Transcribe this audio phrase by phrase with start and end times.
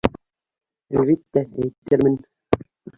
[1.01, 2.21] Әлбиттә, әйтермен.